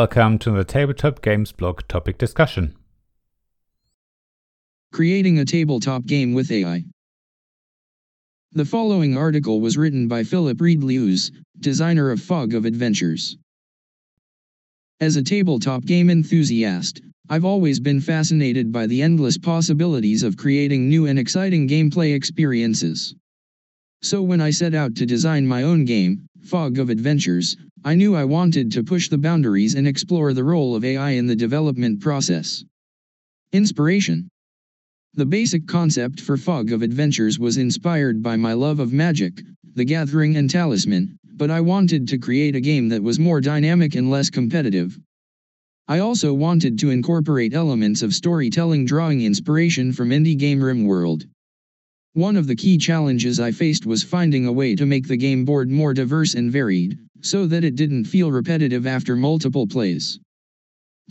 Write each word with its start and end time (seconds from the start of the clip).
welcome 0.00 0.38
to 0.38 0.50
the 0.52 0.64
Tabletop 0.64 1.20
Games 1.20 1.52
blog 1.52 1.86
topic 1.86 2.16
discussion. 2.16 2.74
Creating 4.94 5.38
a 5.38 5.44
tabletop 5.44 6.06
game 6.06 6.32
with 6.32 6.50
AI. 6.50 6.84
The 8.52 8.64
following 8.64 9.18
article 9.18 9.60
was 9.60 9.76
written 9.76 10.08
by 10.08 10.24
Philip 10.24 10.58
Reed 10.58 10.82
Lewis, 10.82 11.30
designer 11.58 12.10
of 12.10 12.22
Fog 12.22 12.54
of 12.54 12.64
Adventures. 12.64 13.36
As 15.00 15.16
a 15.16 15.22
tabletop 15.22 15.84
game 15.84 16.08
enthusiast, 16.08 17.02
I've 17.28 17.44
always 17.44 17.78
been 17.78 18.00
fascinated 18.00 18.72
by 18.72 18.86
the 18.86 19.02
endless 19.02 19.36
possibilities 19.36 20.22
of 20.22 20.38
creating 20.38 20.88
new 20.88 21.04
and 21.04 21.18
exciting 21.18 21.68
gameplay 21.68 22.14
experiences. 22.14 23.14
So 24.02 24.22
when 24.22 24.40
I 24.40 24.50
set 24.50 24.74
out 24.74 24.94
to 24.96 25.04
design 25.04 25.46
my 25.46 25.62
own 25.62 25.84
game, 25.84 26.26
Fog 26.40 26.78
of 26.78 26.88
Adventures, 26.88 27.56
I 27.84 27.94
knew 27.94 28.14
I 28.14 28.24
wanted 28.24 28.72
to 28.72 28.82
push 28.82 29.10
the 29.10 29.18
boundaries 29.18 29.74
and 29.74 29.86
explore 29.86 30.32
the 30.32 30.42
role 30.42 30.74
of 30.74 30.84
AI 30.84 31.10
in 31.10 31.26
the 31.26 31.36
development 31.36 32.00
process. 32.00 32.64
Inspiration 33.52 34.30
The 35.12 35.26
basic 35.26 35.66
concept 35.66 36.18
for 36.18 36.38
Fog 36.38 36.72
of 36.72 36.80
Adventures 36.80 37.38
was 37.38 37.58
inspired 37.58 38.22
by 38.22 38.36
my 38.36 38.54
love 38.54 38.80
of 38.80 38.90
magic, 38.90 39.42
the 39.74 39.84
gathering 39.84 40.34
and 40.36 40.48
talisman, 40.48 41.18
but 41.36 41.50
I 41.50 41.60
wanted 41.60 42.08
to 42.08 42.18
create 42.18 42.56
a 42.56 42.60
game 42.60 42.88
that 42.88 43.02
was 43.02 43.18
more 43.18 43.42
dynamic 43.42 43.94
and 43.96 44.08
less 44.08 44.30
competitive. 44.30 44.98
I 45.88 45.98
also 45.98 46.32
wanted 46.32 46.78
to 46.78 46.90
incorporate 46.90 47.52
elements 47.52 48.00
of 48.00 48.14
storytelling 48.14 48.86
drawing 48.86 49.20
inspiration 49.20 49.92
from 49.92 50.08
indie 50.08 50.38
game 50.38 50.60
RimWorld. 50.60 51.26
One 52.14 52.36
of 52.36 52.48
the 52.48 52.56
key 52.56 52.76
challenges 52.76 53.38
I 53.38 53.52
faced 53.52 53.86
was 53.86 54.02
finding 54.02 54.44
a 54.44 54.52
way 54.52 54.74
to 54.74 54.84
make 54.84 55.06
the 55.06 55.16
game 55.16 55.44
board 55.44 55.70
more 55.70 55.94
diverse 55.94 56.34
and 56.34 56.50
varied, 56.50 56.98
so 57.20 57.46
that 57.46 57.62
it 57.62 57.76
didn't 57.76 58.06
feel 58.06 58.32
repetitive 58.32 58.84
after 58.84 59.14
multiple 59.14 59.68
plays. 59.68 60.18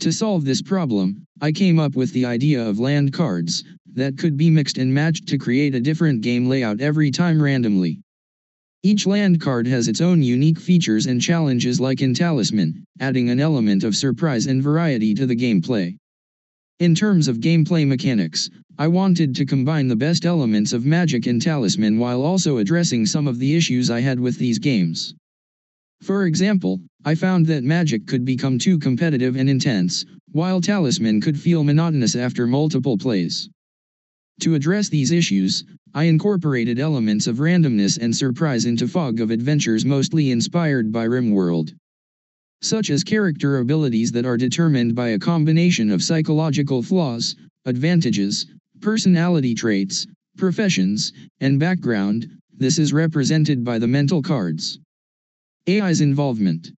To 0.00 0.12
solve 0.12 0.44
this 0.44 0.60
problem, 0.60 1.24
I 1.40 1.52
came 1.52 1.78
up 1.78 1.96
with 1.96 2.12
the 2.12 2.26
idea 2.26 2.66
of 2.66 2.78
land 2.78 3.14
cards, 3.14 3.64
that 3.94 4.18
could 4.18 4.36
be 4.36 4.50
mixed 4.50 4.76
and 4.76 4.92
matched 4.92 5.26
to 5.28 5.38
create 5.38 5.74
a 5.74 5.80
different 5.80 6.20
game 6.20 6.46
layout 6.48 6.82
every 6.82 7.10
time 7.10 7.40
randomly. 7.40 8.02
Each 8.82 9.06
land 9.06 9.40
card 9.40 9.66
has 9.66 9.88
its 9.88 10.02
own 10.02 10.22
unique 10.22 10.58
features 10.58 11.06
and 11.06 11.20
challenges 11.20 11.80
like 11.80 12.02
in 12.02 12.12
Talisman, 12.12 12.84
adding 12.98 13.30
an 13.30 13.40
element 13.40 13.84
of 13.84 13.96
surprise 13.96 14.46
and 14.46 14.62
variety 14.62 15.14
to 15.14 15.24
the 15.24 15.36
gameplay. 15.36 15.96
In 16.78 16.94
terms 16.94 17.28
of 17.28 17.40
gameplay 17.40 17.86
mechanics, 17.86 18.48
I 18.80 18.88
wanted 18.88 19.34
to 19.34 19.44
combine 19.44 19.88
the 19.88 19.94
best 19.94 20.24
elements 20.24 20.72
of 20.72 20.86
Magic 20.86 21.26
and 21.26 21.42
Talisman 21.42 21.98
while 21.98 22.22
also 22.22 22.56
addressing 22.56 23.04
some 23.04 23.28
of 23.28 23.38
the 23.38 23.54
issues 23.54 23.90
I 23.90 24.00
had 24.00 24.18
with 24.18 24.38
these 24.38 24.58
games. 24.58 25.14
For 26.00 26.24
example, 26.24 26.80
I 27.04 27.14
found 27.14 27.44
that 27.48 27.62
Magic 27.62 28.06
could 28.06 28.24
become 28.24 28.58
too 28.58 28.78
competitive 28.78 29.36
and 29.36 29.50
intense, 29.50 30.06
while 30.32 30.62
Talisman 30.62 31.20
could 31.20 31.38
feel 31.38 31.62
monotonous 31.62 32.16
after 32.16 32.46
multiple 32.46 32.96
plays. 32.96 33.50
To 34.40 34.54
address 34.54 34.88
these 34.88 35.10
issues, 35.10 35.62
I 35.92 36.04
incorporated 36.04 36.78
elements 36.78 37.26
of 37.26 37.36
randomness 37.36 37.98
and 37.98 38.16
surprise 38.16 38.64
into 38.64 38.88
Fog 38.88 39.20
of 39.20 39.30
Adventures 39.30 39.84
mostly 39.84 40.30
inspired 40.30 40.90
by 40.90 41.06
RimWorld. 41.06 41.74
Such 42.62 42.88
as 42.88 43.04
character 43.04 43.58
abilities 43.58 44.12
that 44.12 44.24
are 44.24 44.38
determined 44.38 44.94
by 44.94 45.08
a 45.08 45.18
combination 45.18 45.90
of 45.90 46.02
psychological 46.02 46.82
flaws, 46.82 47.36
advantages, 47.66 48.46
personality 48.80 49.54
traits, 49.54 50.06
professions, 50.36 51.12
and 51.40 51.60
background, 51.60 52.28
this 52.56 52.78
is 52.78 52.92
represented 52.92 53.64
by 53.64 53.78
the 53.78 53.88
mental 53.88 54.22
cards. 54.22 54.78
AI's 55.68 56.00
involvement 56.00 56.72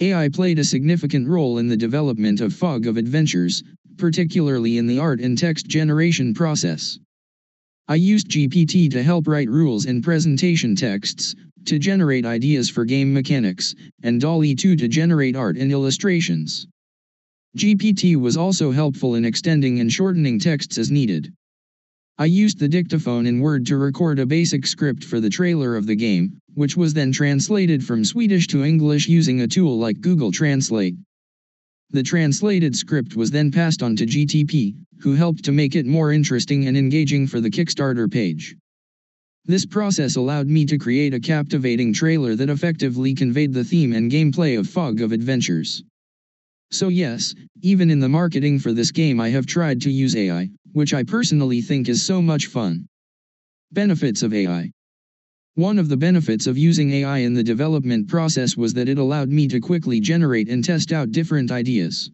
AI 0.00 0.28
played 0.28 0.58
a 0.58 0.64
significant 0.64 1.28
role 1.28 1.58
in 1.58 1.68
the 1.68 1.76
development 1.76 2.40
of 2.40 2.54
Fog 2.54 2.86
of 2.86 2.96
Adventures, 2.96 3.62
particularly 3.98 4.78
in 4.78 4.86
the 4.86 4.98
art 4.98 5.20
and 5.20 5.36
text 5.36 5.66
generation 5.66 6.32
process. 6.32 6.98
I 7.86 7.96
used 7.96 8.28
GPT 8.28 8.90
to 8.92 9.02
help 9.02 9.26
write 9.26 9.50
rules 9.50 9.84
and 9.84 10.02
presentation 10.02 10.74
texts, 10.74 11.34
to 11.66 11.78
generate 11.78 12.24
ideas 12.24 12.70
for 12.70 12.84
game 12.84 13.12
mechanics, 13.12 13.74
and 14.02 14.20
DALL-E 14.20 14.54
2 14.54 14.76
to 14.76 14.88
generate 14.88 15.36
art 15.36 15.56
and 15.56 15.70
illustrations. 15.70 16.66
GPT 17.56 18.14
was 18.14 18.36
also 18.36 18.70
helpful 18.70 19.16
in 19.16 19.24
extending 19.24 19.80
and 19.80 19.92
shortening 19.92 20.38
texts 20.38 20.78
as 20.78 20.90
needed. 20.90 21.32
I 22.16 22.26
used 22.26 22.58
the 22.58 22.68
dictaphone 22.68 23.26
in 23.26 23.40
Word 23.40 23.66
to 23.66 23.76
record 23.76 24.18
a 24.20 24.26
basic 24.26 24.66
script 24.66 25.02
for 25.02 25.20
the 25.20 25.30
trailer 25.30 25.74
of 25.74 25.86
the 25.86 25.96
game, 25.96 26.38
which 26.54 26.76
was 26.76 26.94
then 26.94 27.10
translated 27.10 27.82
from 27.82 28.04
Swedish 28.04 28.46
to 28.48 28.62
English 28.62 29.08
using 29.08 29.40
a 29.40 29.48
tool 29.48 29.78
like 29.78 30.00
Google 30.00 30.30
Translate. 30.30 30.96
The 31.90 32.04
translated 32.04 32.76
script 32.76 33.16
was 33.16 33.32
then 33.32 33.50
passed 33.50 33.82
on 33.82 33.96
to 33.96 34.06
GTP, 34.06 34.76
who 35.00 35.14
helped 35.14 35.44
to 35.46 35.52
make 35.52 35.74
it 35.74 35.86
more 35.86 36.12
interesting 36.12 36.68
and 36.68 36.76
engaging 36.76 37.26
for 37.26 37.40
the 37.40 37.50
Kickstarter 37.50 38.08
page. 38.08 38.54
This 39.46 39.66
process 39.66 40.14
allowed 40.14 40.46
me 40.46 40.66
to 40.66 40.78
create 40.78 41.14
a 41.14 41.20
captivating 41.20 41.92
trailer 41.92 42.36
that 42.36 42.50
effectively 42.50 43.12
conveyed 43.12 43.52
the 43.52 43.64
theme 43.64 43.92
and 43.92 44.12
gameplay 44.12 44.56
of 44.56 44.68
Fog 44.68 45.00
of 45.00 45.10
Adventures. 45.10 45.82
So 46.70 46.88
yes, 46.88 47.34
even 47.62 47.90
in 47.90 48.00
the 48.00 48.08
marketing 48.08 48.58
for 48.58 48.72
this 48.72 48.90
game 48.90 49.20
I 49.20 49.30
have 49.30 49.46
tried 49.46 49.80
to 49.82 49.90
use 49.90 50.16
AI, 50.16 50.50
which 50.72 50.94
I 50.94 51.02
personally 51.02 51.60
think 51.60 51.88
is 51.88 52.02
so 52.02 52.22
much 52.22 52.46
fun. 52.46 52.86
Benefits 53.72 54.22
of 54.22 54.32
AI 54.32 54.70
one 55.56 55.78
of 55.78 55.88
the 55.88 55.96
benefits 55.96 56.46
of 56.46 56.56
using 56.56 56.90
AI 56.92 57.18
in 57.18 57.34
the 57.34 57.42
development 57.42 58.08
process 58.08 58.56
was 58.56 58.72
that 58.72 58.88
it 58.88 58.98
allowed 58.98 59.28
me 59.28 59.48
to 59.48 59.60
quickly 59.60 60.00
generate 60.00 60.48
and 60.48 60.64
test 60.64 60.92
out 60.92 61.10
different 61.10 61.50
ideas. 61.50 62.10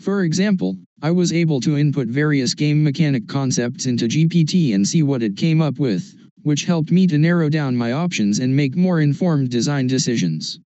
For 0.00 0.24
example, 0.24 0.76
I 1.00 1.12
was 1.12 1.32
able 1.32 1.60
to 1.60 1.78
input 1.78 2.08
various 2.08 2.52
game 2.54 2.82
mechanic 2.82 3.28
concepts 3.28 3.86
into 3.86 4.08
GPT 4.08 4.74
and 4.74 4.86
see 4.86 5.02
what 5.02 5.22
it 5.22 5.36
came 5.36 5.62
up 5.62 5.78
with, 5.78 6.14
which 6.42 6.64
helped 6.64 6.90
me 6.90 7.06
to 7.06 7.18
narrow 7.18 7.48
down 7.48 7.76
my 7.76 7.92
options 7.92 8.40
and 8.40 8.54
make 8.54 8.76
more 8.76 9.00
informed 9.00 9.48
design 9.48 9.86
decisions. 9.86 10.58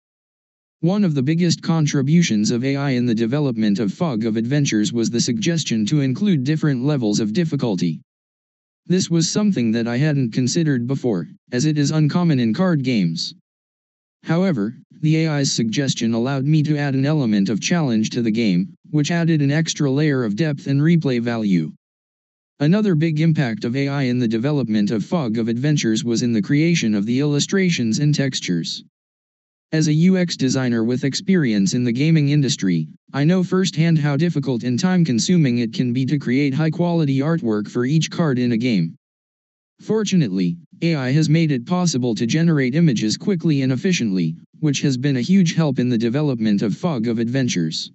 One 0.81 1.05
of 1.05 1.15
the 1.15 1.23
biggest 1.23 1.61
contributions 1.61 2.51
of 2.51 2.65
AI 2.65 2.91
in 2.91 3.05
the 3.05 3.15
development 3.15 3.79
of 3.79 3.93
Fog 3.93 4.25
of 4.25 4.35
Adventures 4.35 4.91
was 4.91 5.09
the 5.09 5.21
suggestion 5.21 5.85
to 5.85 6.01
include 6.01 6.43
different 6.43 6.83
levels 6.83 7.21
of 7.21 7.31
difficulty. 7.31 8.01
This 8.85 9.09
was 9.09 9.29
something 9.29 9.71
that 9.71 9.87
I 9.87 9.97
hadn't 9.97 10.33
considered 10.33 10.85
before, 10.85 11.29
as 11.51 11.65
it 11.65 11.77
is 11.77 11.91
uncommon 11.91 12.39
in 12.39 12.53
card 12.53 12.83
games. 12.83 13.33
However, 14.23 14.77
the 15.01 15.25
AI's 15.25 15.51
suggestion 15.51 16.13
allowed 16.13 16.45
me 16.45 16.61
to 16.63 16.77
add 16.77 16.93
an 16.93 17.05
element 17.05 17.47
of 17.47 17.61
challenge 17.61 18.09
to 18.09 18.21
the 18.21 18.29
game, 18.29 18.75
which 18.89 19.11
added 19.11 19.41
an 19.41 19.51
extra 19.51 19.89
layer 19.89 20.23
of 20.23 20.35
depth 20.35 20.67
and 20.67 20.81
replay 20.81 21.21
value. 21.21 21.71
Another 22.59 22.95
big 22.95 23.21
impact 23.21 23.63
of 23.63 23.75
AI 23.75 24.03
in 24.03 24.19
the 24.19 24.27
development 24.27 24.91
of 24.91 25.05
Fog 25.05 25.37
of 25.37 25.47
Adventures 25.47 26.03
was 26.03 26.21
in 26.21 26.33
the 26.33 26.41
creation 26.41 26.93
of 26.93 27.05
the 27.05 27.21
illustrations 27.21 27.97
and 27.97 28.13
textures. 28.13 28.83
As 29.71 29.89
a 29.89 30.09
UX 30.09 30.37
designer 30.37 30.83
with 30.83 31.03
experience 31.03 31.73
in 31.73 31.83
the 31.83 31.91
gaming 31.91 32.29
industry, 32.29 32.87
I 33.11 33.23
know 33.23 33.43
firsthand 33.43 33.97
how 33.97 34.15
difficult 34.15 34.63
and 34.63 34.79
time 34.79 35.03
consuming 35.03 35.57
it 35.57 35.73
can 35.73 35.91
be 35.91 36.05
to 36.05 36.19
create 36.19 36.53
high 36.53 36.69
quality 36.69 37.19
artwork 37.19 37.67
for 37.67 37.83
each 37.83 38.09
card 38.09 38.37
in 38.37 38.51
a 38.51 38.57
game. 38.57 38.95
Fortunately, 39.81 40.55
AI 40.81 41.11
has 41.11 41.29
made 41.29 41.51
it 41.51 41.65
possible 41.65 42.15
to 42.15 42.25
generate 42.25 42.75
images 42.75 43.17
quickly 43.17 43.63
and 43.63 43.71
efficiently, 43.71 44.35
which 44.59 44.81
has 44.81 44.97
been 44.97 45.17
a 45.17 45.21
huge 45.21 45.55
help 45.55 45.79
in 45.79 45.89
the 45.89 45.97
development 45.97 46.61
of 46.61 46.77
Fog 46.77 47.07
of 47.07 47.19
Adventures. 47.19 47.91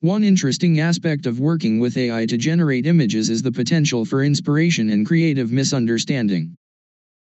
One 0.00 0.24
interesting 0.24 0.80
aspect 0.80 1.26
of 1.26 1.38
working 1.38 1.78
with 1.78 1.96
AI 1.96 2.26
to 2.26 2.36
generate 2.36 2.86
images 2.86 3.30
is 3.30 3.42
the 3.42 3.52
potential 3.52 4.04
for 4.04 4.24
inspiration 4.24 4.90
and 4.90 5.06
creative 5.06 5.52
misunderstanding. 5.52 6.56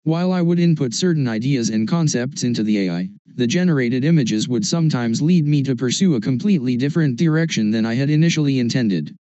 While 0.04 0.32
I 0.32 0.42
would 0.42 0.58
input 0.58 0.92
certain 0.92 1.26
ideas 1.26 1.70
and 1.70 1.88
concepts 1.88 2.44
into 2.44 2.62
the 2.62 2.76
AI, 2.76 3.08
the 3.36 3.46
generated 3.46 4.04
images 4.04 4.46
would 4.46 4.66
sometimes 4.66 5.22
lead 5.22 5.46
me 5.46 5.62
to 5.62 5.74
pursue 5.74 6.14
a 6.14 6.20
completely 6.20 6.76
different 6.76 7.16
direction 7.16 7.70
than 7.70 7.86
I 7.86 7.94
had 7.94 8.10
initially 8.10 8.58
intended. 8.58 9.16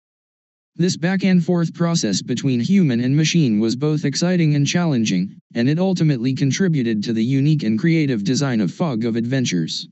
This 0.77 0.97
back 0.97 1.25
and 1.25 1.45
forth 1.45 1.75
process 1.75 2.23
between 2.23 2.61
human 2.61 3.01
and 3.01 3.17
machine 3.17 3.59
was 3.59 3.75
both 3.75 4.05
exciting 4.05 4.55
and 4.55 4.65
challenging, 4.65 5.35
and 5.53 5.69
it 5.69 5.81
ultimately 5.81 6.33
contributed 6.33 7.03
to 7.03 7.13
the 7.13 7.25
unique 7.25 7.65
and 7.65 7.77
creative 7.77 8.23
design 8.23 8.61
of 8.61 8.71
Fog 8.71 9.05
of 9.05 9.17
Adventures. 9.17 9.89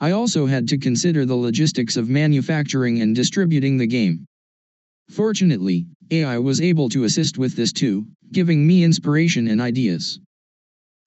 I 0.00 0.10
also 0.10 0.46
had 0.46 0.66
to 0.66 0.78
consider 0.78 1.24
the 1.24 1.36
logistics 1.36 1.96
of 1.96 2.10
manufacturing 2.10 3.00
and 3.00 3.14
distributing 3.14 3.76
the 3.76 3.86
game. 3.86 4.26
Fortunately, 5.12 5.86
AI 6.10 6.38
was 6.38 6.62
able 6.62 6.88
to 6.88 7.04
assist 7.04 7.36
with 7.36 7.54
this 7.54 7.70
too, 7.70 8.06
giving 8.32 8.66
me 8.66 8.82
inspiration 8.82 9.46
and 9.46 9.60
ideas. 9.60 10.18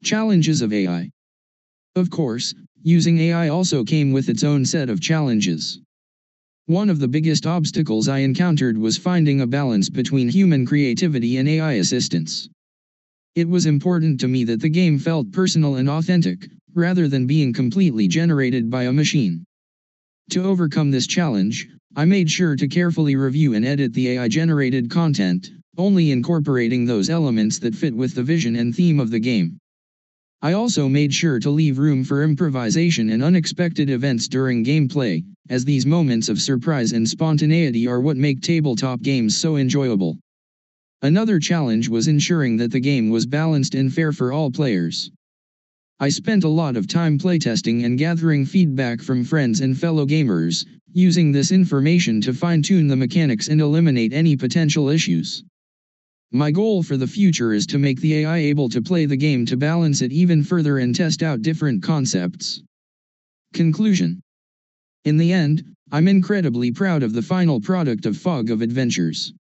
Challenges 0.04 0.62
of 0.62 0.72
AI 0.72 1.10
Of 1.96 2.12
course, 2.12 2.54
using 2.84 3.18
AI 3.18 3.48
also 3.48 3.84
came 3.84 4.12
with 4.12 4.30
its 4.30 4.44
own 4.44 4.64
set 4.64 4.92
of 4.92 5.02
challenges. 5.02 5.80
One 6.68 6.92
of 6.92 7.00
the 7.00 7.08
biggest 7.08 7.48
obstacles 7.48 8.08
I 8.08 8.20
encountered 8.20 8.78
was 8.78 8.96
finding 8.96 9.42
a 9.42 9.48
balance 9.48 9.90
between 9.90 10.30
human 10.30 10.68
creativity 10.68 11.38
and 11.38 11.50
AI 11.50 11.74
assistance. 11.74 12.48
It 13.34 13.50
was 13.50 13.66
important 13.66 14.20
to 14.20 14.28
me 14.28 14.44
that 14.44 14.62
the 14.62 14.70
game 14.70 15.00
felt 15.00 15.32
personal 15.32 15.78
and 15.78 15.90
authentic, 15.90 16.48
rather 16.76 17.08
than 17.08 17.26
being 17.26 17.54
completely 17.54 18.08
generated 18.08 18.70
by 18.70 18.84
a 18.84 18.94
machine. 18.94 19.46
To 20.30 20.44
overcome 20.44 20.92
this 20.92 21.08
challenge, 21.08 21.68
I 21.98 22.04
made 22.04 22.30
sure 22.30 22.58
to 22.58 22.68
carefully 22.68 23.16
review 23.16 23.54
and 23.54 23.64
edit 23.66 23.94
the 23.94 24.10
AI 24.10 24.28
generated 24.28 24.90
content, 24.90 25.50
only 25.78 26.12
incorporating 26.12 26.84
those 26.84 27.10
elements 27.10 27.58
that 27.60 27.74
fit 27.74 27.96
with 27.96 28.16
the 28.16 28.24
vision 28.24 28.58
and 28.58 28.76
theme 28.76 29.00
of 29.00 29.12
the 29.12 29.20
game. 29.20 29.60
I 30.42 30.52
also 30.52 30.90
made 30.90 31.14
sure 31.14 31.40
to 31.40 31.50
leave 31.50 31.78
room 31.78 32.04
for 32.04 32.22
improvisation 32.22 33.10
and 33.10 33.24
unexpected 33.24 33.90
events 33.90 34.28
during 34.28 34.66
gameplay, 34.66 35.24
as 35.48 35.64
these 35.64 35.86
moments 35.86 36.28
of 36.28 36.42
surprise 36.42 36.92
and 36.92 37.08
spontaneity 37.08 37.88
are 37.88 38.02
what 38.02 38.18
make 38.18 38.42
tabletop 38.42 39.02
games 39.02 39.38
so 39.38 39.56
enjoyable. 39.56 40.20
Another 41.02 41.40
challenge 41.40 41.88
was 41.88 42.10
ensuring 42.10 42.58
that 42.58 42.72
the 42.72 42.82
game 42.82 43.10
was 43.10 43.26
balanced 43.26 43.74
and 43.74 43.94
fair 43.94 44.12
for 44.12 44.34
all 44.34 44.52
players. 44.52 45.12
I 45.98 46.10
spent 46.10 46.44
a 46.44 46.50
lot 46.50 46.76
of 46.76 46.88
time 46.88 47.18
playtesting 47.18 47.86
and 47.86 47.98
gathering 47.98 48.46
feedback 48.46 49.02
from 49.02 49.24
friends 49.24 49.62
and 49.62 49.80
fellow 49.80 50.06
gamers, 50.06 50.66
using 50.92 51.32
this 51.32 51.54
information 51.54 52.20
to 52.22 52.34
fine 52.34 52.62
tune 52.62 52.88
the 52.88 52.98
mechanics 52.98 53.48
and 53.48 53.62
eliminate 53.62 54.12
any 54.12 54.36
potential 54.36 54.90
issues. 54.90 55.42
My 56.34 56.52
goal 56.52 56.84
for 56.84 56.98
the 56.98 57.08
future 57.08 57.54
is 57.54 57.66
to 57.68 57.78
make 57.78 58.02
the 58.02 58.16
AI 58.16 58.40
able 58.40 58.68
to 58.70 58.82
play 58.82 59.06
the 59.06 59.16
game 59.16 59.46
to 59.46 59.56
balance 59.56 60.02
it 60.02 60.12
even 60.12 60.44
further 60.44 60.80
and 60.80 60.94
test 60.94 61.24
out 61.24 61.42
different 61.42 61.82
concepts. 61.82 62.62
Conclusion 63.54 64.22
In 65.06 65.16
the 65.16 65.32
end, 65.32 65.64
I'm 65.94 66.10
incredibly 66.10 66.74
proud 66.74 67.04
of 67.04 67.14
the 67.14 67.22
final 67.22 67.62
product 67.62 68.06
of 68.06 68.18
Fog 68.18 68.50
of 68.50 68.62
Adventures. 68.62 69.34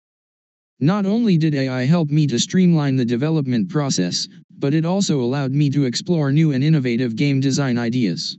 Not 0.83 1.05
only 1.05 1.37
did 1.37 1.55
AI 1.55 1.85
help 1.85 2.09
me 2.09 2.27
to 2.27 2.37
streamline 2.37 2.97
the 2.97 3.05
development 3.05 3.69
process, 3.69 4.27
but 4.59 4.73
it 4.73 4.83
also 4.83 5.21
allowed 5.21 5.53
me 5.53 5.69
to 5.69 5.85
explore 5.85 6.29
new 6.29 6.51
and 6.51 6.61
innovative 6.61 7.15
game 7.15 7.39
design 7.39 7.77
ideas. 7.77 8.37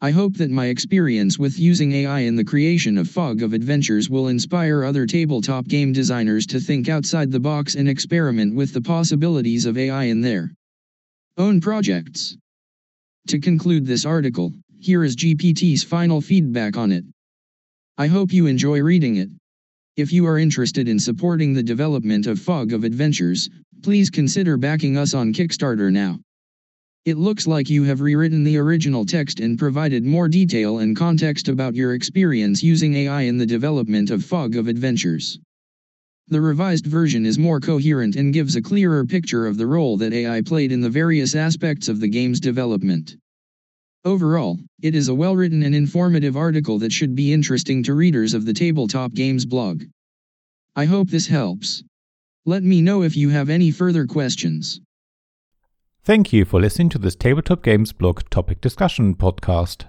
I 0.00 0.12
hope 0.12 0.36
that 0.36 0.52
my 0.52 0.66
experience 0.66 1.36
with 1.36 1.58
using 1.58 1.90
AI 1.90 2.20
in 2.20 2.36
the 2.36 2.44
creation 2.44 2.96
of 2.96 3.10
Fog 3.10 3.42
of 3.42 3.54
Adventures 3.54 4.08
will 4.08 4.28
inspire 4.28 4.84
other 4.84 5.04
tabletop 5.04 5.66
game 5.66 5.92
designers 5.92 6.46
to 6.46 6.60
think 6.60 6.88
outside 6.88 7.32
the 7.32 7.40
box 7.40 7.74
and 7.74 7.88
experiment 7.88 8.54
with 8.54 8.72
the 8.72 8.80
possibilities 8.80 9.66
of 9.66 9.76
AI 9.76 10.04
in 10.04 10.20
their 10.20 10.52
own 11.38 11.60
projects. 11.60 12.36
To 13.26 13.40
conclude 13.40 13.84
this 13.84 14.04
article, 14.04 14.52
here 14.78 15.02
is 15.02 15.16
GPT's 15.16 15.82
final 15.82 16.20
feedback 16.20 16.76
on 16.76 16.92
it. 16.92 17.04
I 17.96 18.06
hope 18.06 18.32
you 18.32 18.46
enjoy 18.46 18.80
reading 18.80 19.16
it. 19.16 19.30
If 19.98 20.12
you 20.12 20.26
are 20.26 20.38
interested 20.38 20.86
in 20.86 21.00
supporting 21.00 21.54
the 21.54 21.62
development 21.64 22.28
of 22.28 22.38
Fog 22.38 22.72
of 22.72 22.84
Adventures, 22.84 23.50
please 23.82 24.10
consider 24.10 24.56
backing 24.56 24.96
us 24.96 25.12
on 25.12 25.32
Kickstarter 25.32 25.90
now. 25.90 26.20
It 27.04 27.16
looks 27.16 27.48
like 27.48 27.68
you 27.68 27.82
have 27.82 28.00
rewritten 28.00 28.44
the 28.44 28.58
original 28.58 29.04
text 29.04 29.40
and 29.40 29.58
provided 29.58 30.04
more 30.04 30.28
detail 30.28 30.78
and 30.78 30.94
context 30.94 31.48
about 31.48 31.74
your 31.74 31.94
experience 31.94 32.62
using 32.62 32.94
AI 32.94 33.22
in 33.22 33.38
the 33.38 33.44
development 33.44 34.10
of 34.10 34.24
Fog 34.24 34.54
of 34.54 34.68
Adventures. 34.68 35.40
The 36.28 36.40
revised 36.40 36.86
version 36.86 37.26
is 37.26 37.36
more 37.36 37.58
coherent 37.58 38.14
and 38.14 38.32
gives 38.32 38.54
a 38.54 38.62
clearer 38.62 39.04
picture 39.04 39.48
of 39.48 39.56
the 39.56 39.66
role 39.66 39.96
that 39.96 40.12
AI 40.12 40.42
played 40.42 40.70
in 40.70 40.80
the 40.80 40.88
various 40.88 41.34
aspects 41.34 41.88
of 41.88 41.98
the 41.98 42.08
game's 42.08 42.38
development. 42.38 43.16
Overall, 44.04 44.58
it 44.80 44.94
is 44.94 45.08
a 45.08 45.14
well 45.14 45.34
written 45.34 45.62
and 45.62 45.74
informative 45.74 46.36
article 46.36 46.78
that 46.78 46.92
should 46.92 47.16
be 47.16 47.32
interesting 47.32 47.82
to 47.82 47.94
readers 47.94 48.32
of 48.32 48.46
the 48.46 48.52
Tabletop 48.52 49.12
Games 49.12 49.44
blog. 49.44 49.82
I 50.76 50.84
hope 50.84 51.08
this 51.08 51.26
helps. 51.26 51.82
Let 52.46 52.62
me 52.62 52.80
know 52.80 53.02
if 53.02 53.16
you 53.16 53.30
have 53.30 53.50
any 53.50 53.72
further 53.72 54.06
questions. 54.06 54.80
Thank 56.04 56.32
you 56.32 56.44
for 56.44 56.60
listening 56.60 56.88
to 56.90 56.98
this 56.98 57.16
Tabletop 57.16 57.62
Games 57.62 57.92
blog 57.92 58.22
topic 58.30 58.60
discussion 58.60 59.16
podcast. 59.16 59.86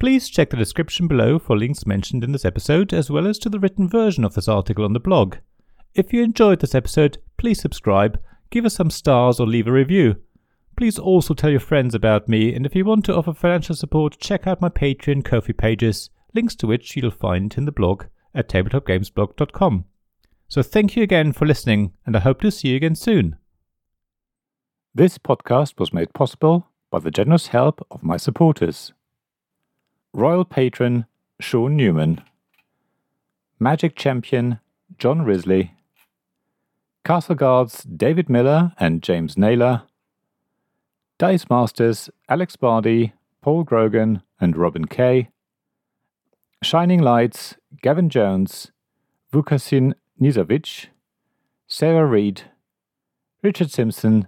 Please 0.00 0.28
check 0.28 0.50
the 0.50 0.56
description 0.56 1.06
below 1.06 1.38
for 1.38 1.56
links 1.56 1.86
mentioned 1.86 2.24
in 2.24 2.32
this 2.32 2.44
episode, 2.44 2.92
as 2.92 3.10
well 3.10 3.26
as 3.26 3.38
to 3.40 3.48
the 3.48 3.60
written 3.60 3.88
version 3.88 4.24
of 4.24 4.34
this 4.34 4.48
article 4.48 4.84
on 4.84 4.94
the 4.94 5.00
blog. 5.00 5.36
If 5.94 6.12
you 6.12 6.22
enjoyed 6.22 6.60
this 6.60 6.74
episode, 6.74 7.18
please 7.36 7.60
subscribe, 7.60 8.18
give 8.50 8.64
us 8.64 8.74
some 8.74 8.90
stars, 8.90 9.38
or 9.38 9.46
leave 9.46 9.68
a 9.68 9.72
review. 9.72 10.16
Please 10.76 10.98
also 10.98 11.34
tell 11.34 11.50
your 11.50 11.60
friends 11.60 11.94
about 11.94 12.28
me, 12.28 12.52
and 12.52 12.66
if 12.66 12.74
you 12.74 12.84
want 12.84 13.04
to 13.04 13.14
offer 13.14 13.32
financial 13.32 13.76
support, 13.76 14.18
check 14.18 14.46
out 14.46 14.60
my 14.60 14.68
Patreon 14.68 15.24
Ko-fi 15.24 15.52
pages, 15.52 16.10
links 16.34 16.56
to 16.56 16.66
which 16.66 16.96
you'll 16.96 17.12
find 17.12 17.54
in 17.56 17.64
the 17.64 17.72
blog 17.72 18.06
at 18.34 18.48
tabletopgamesblog.com. 18.48 19.84
So 20.48 20.62
thank 20.62 20.96
you 20.96 21.02
again 21.02 21.32
for 21.32 21.46
listening, 21.46 21.92
and 22.04 22.16
I 22.16 22.20
hope 22.20 22.40
to 22.40 22.50
see 22.50 22.68
you 22.68 22.76
again 22.76 22.96
soon. 22.96 23.36
This 24.94 25.16
podcast 25.16 25.78
was 25.78 25.92
made 25.92 26.12
possible 26.12 26.68
by 26.90 26.98
the 26.98 27.10
generous 27.10 27.48
help 27.48 27.86
of 27.90 28.02
my 28.02 28.16
supporters. 28.16 28.92
Royal 30.12 30.44
Patron 30.44 31.06
Sean 31.40 31.76
Newman, 31.76 32.20
Magic 33.58 33.96
Champion 33.96 34.60
John 34.98 35.22
Risley, 35.22 35.74
Castle 37.04 37.34
Guards 37.34 37.82
David 37.84 38.28
Miller 38.28 38.72
and 38.78 39.02
James 39.02 39.36
Naylor, 39.36 39.82
Dice 41.16 41.48
Masters 41.48 42.10
Alex 42.28 42.56
Bardi, 42.56 43.12
Paul 43.40 43.62
Grogan, 43.62 44.22
and 44.40 44.56
Robin 44.56 44.84
Kay. 44.84 45.28
Shining 46.60 47.00
Lights 47.00 47.54
Gavin 47.82 48.08
Jones, 48.10 48.72
Vukasin 49.32 49.94
Nizovic, 50.20 50.86
Sarah 51.68 52.06
Reed, 52.06 52.42
Richard 53.44 53.70
Simpson, 53.70 54.26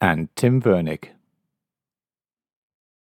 and 0.00 0.28
Tim 0.36 0.62
Vernick. 0.62 1.08